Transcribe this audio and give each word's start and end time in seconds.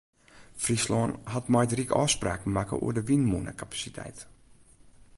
Fryslân 0.63 1.11
hat 1.33 1.45
mei 1.53 1.65
it 1.67 1.73
ryk 1.77 1.91
ôfspraken 2.03 2.51
makke 2.55 2.75
oer 2.85 2.93
de 2.95 3.03
wynmûnekapasiteit. 3.07 4.19